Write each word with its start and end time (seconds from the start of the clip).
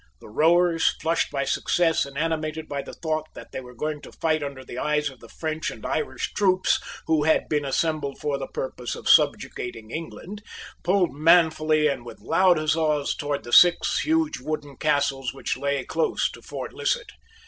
The 0.19 0.29
rowers, 0.29 0.95
flushed 0.99 1.29
by 1.29 1.43
success, 1.45 2.07
and 2.07 2.17
animated 2.17 2.67
by 2.67 2.81
the 2.81 2.95
thought 2.95 3.27
that 3.35 3.51
they 3.51 3.61
were 3.61 3.75
going 3.75 4.01
to 4.01 4.11
fight 4.11 4.41
under 4.41 4.65
the 4.65 4.79
eyes 4.79 5.11
of 5.11 5.19
the 5.19 5.29
French 5.29 5.69
and 5.69 5.85
Irish 5.85 6.33
troops 6.33 6.79
who 7.05 7.25
had 7.25 7.47
been 7.47 7.63
assembled 7.63 8.17
for 8.19 8.39
the 8.39 8.47
purpose 8.47 8.95
of 8.95 9.07
subjugating 9.07 9.91
England, 9.91 10.41
pulled 10.81 11.13
manfully 11.13 11.85
and 11.87 12.03
with 12.03 12.19
loud 12.19 12.57
huzzas 12.57 13.13
towards 13.13 13.43
the 13.43 13.53
six 13.53 13.99
huge 13.99 14.39
wooden 14.39 14.75
castles 14.77 15.35
which 15.35 15.55
lay 15.55 15.85
close 15.85 16.31
to 16.31 16.41
Fort 16.41 16.73
Lisset. 16.73 17.09